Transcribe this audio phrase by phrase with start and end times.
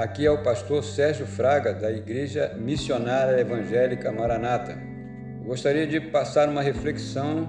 [0.00, 4.78] Aqui é o pastor Sérgio Fraga, da Igreja Missionária Evangélica Maranata.
[5.44, 7.48] Gostaria de passar uma reflexão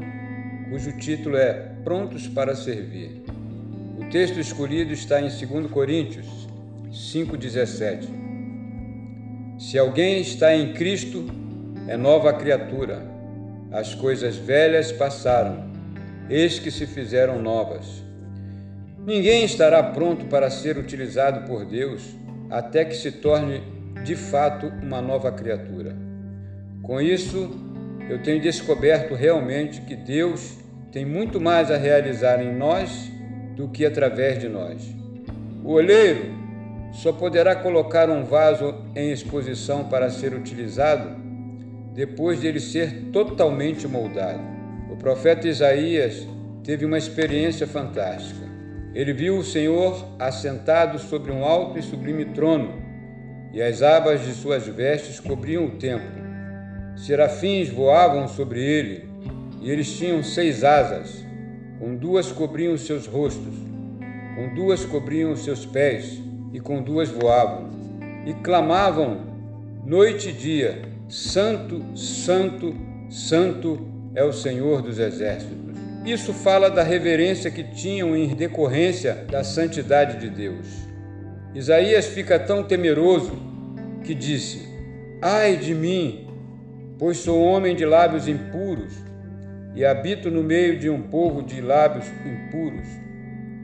[0.69, 1.53] cujo título é
[1.83, 3.23] Prontos para Servir.
[3.99, 6.25] O texto escolhido está em 2 Coríntios
[6.91, 8.07] 5,17.
[9.59, 11.25] Se alguém está em Cristo,
[11.87, 13.05] é nova criatura.
[13.71, 15.69] As coisas velhas passaram,
[16.29, 18.10] eis que se fizeram novas.
[19.05, 22.15] Ninguém estará pronto para ser utilizado por Deus
[22.51, 23.63] até que se torne
[24.03, 25.95] de fato uma nova criatura.
[26.83, 27.49] Com isso,
[28.09, 30.57] eu tenho descoberto realmente que Deus
[30.91, 33.09] tem muito mais a realizar em nós
[33.55, 34.87] do que através de nós.
[35.63, 36.33] O olheiro
[36.91, 41.15] só poderá colocar um vaso em exposição para ser utilizado
[41.93, 44.41] depois de ele ser totalmente moldado.
[44.91, 46.27] O profeta Isaías
[46.63, 48.50] teve uma experiência fantástica.
[48.93, 52.73] Ele viu o Senhor assentado sobre um alto e sublime trono,
[53.53, 56.21] e as abas de suas vestes cobriam o templo.
[56.95, 59.09] Serafins voavam sobre ele,
[59.61, 61.23] e eles tinham seis asas,
[61.79, 63.55] com duas cobriam seus rostos,
[64.35, 67.69] com duas cobriam seus pés, e com duas voavam,
[68.25, 69.21] e clamavam
[69.85, 72.75] noite e dia: Santo, Santo,
[73.09, 75.70] Santo é o Senhor dos Exércitos.
[76.05, 80.67] Isso fala da reverência que tinham em decorrência da santidade de Deus.
[81.53, 83.33] Isaías fica tão temeroso
[84.03, 84.67] que disse:
[85.21, 86.27] Ai de mim,
[86.97, 88.93] pois sou homem de lábios impuros
[89.75, 92.87] e habito no meio de um povo de lábios impuros,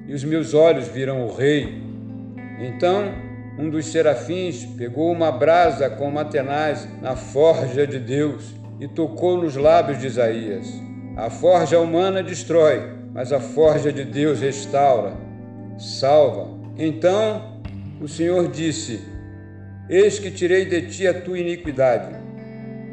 [0.08, 1.82] e os meus olhos viram o Rei.
[2.60, 3.12] Então,
[3.58, 9.42] um dos serafins pegou uma brasa com uma tenaz na forja de Deus e tocou
[9.42, 10.88] nos lábios de Isaías.
[11.18, 15.14] A forja humana destrói, mas a forja de Deus restaura,
[15.80, 16.48] salva.
[16.78, 17.60] Então
[18.00, 19.02] o Senhor disse:
[19.90, 22.16] Eis que tirei de ti a tua iniquidade.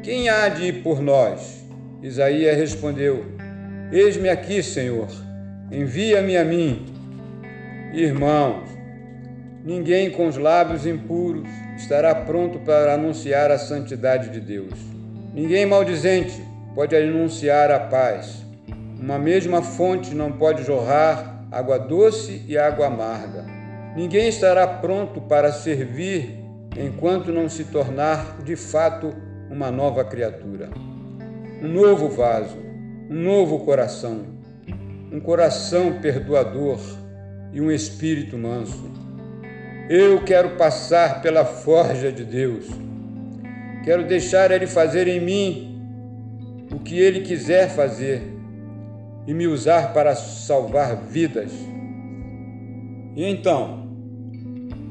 [0.02, 1.66] Quem há de ir por nós?
[2.02, 3.26] Isaías respondeu:
[3.92, 5.08] Eis-me aqui, Senhor,
[5.70, 6.86] envia-me a mim.
[7.92, 8.66] Irmãos,
[9.62, 11.46] ninguém com os lábios impuros
[11.76, 14.72] estará pronto para anunciar a santidade de Deus.
[15.34, 18.44] Ninguém maldizente pode anunciar a paz.
[19.00, 23.44] Uma mesma fonte não pode jorrar água doce e água amarga.
[23.94, 26.40] Ninguém estará pronto para servir
[26.76, 29.14] enquanto não se tornar de fato
[29.48, 30.68] uma nova criatura.
[31.62, 32.56] Um novo vaso,
[33.08, 34.22] um novo coração,
[35.12, 36.80] um coração perdoador
[37.52, 38.90] e um espírito manso.
[39.88, 42.66] Eu quero passar pela forja de Deus.
[43.84, 45.73] Quero deixar Ele fazer em mim
[46.84, 48.22] que Ele quiser fazer
[49.26, 51.50] e me usar para salvar vidas.
[53.16, 53.88] E então,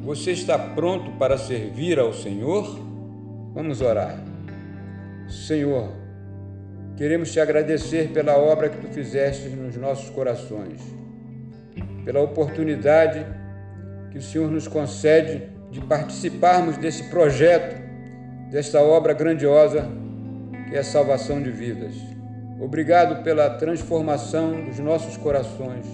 [0.03, 2.79] você está pronto para servir ao Senhor?
[3.53, 4.17] Vamos orar.
[5.29, 5.89] Senhor,
[6.97, 10.81] queremos te agradecer pela obra que tu fizeste nos nossos corações,
[12.03, 13.25] pela oportunidade
[14.11, 17.81] que o Senhor nos concede de participarmos desse projeto,
[18.51, 20.02] desta obra grandiosa
[20.73, 21.93] é a salvação de vidas.
[22.59, 25.85] Obrigado pela transformação dos nossos corações.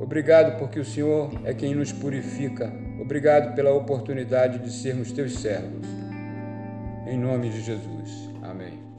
[0.00, 2.72] Obrigado porque o Senhor é quem nos purifica.
[3.00, 5.86] Obrigado pela oportunidade de sermos teus servos.
[7.06, 8.30] Em nome de Jesus.
[8.42, 8.97] Amém.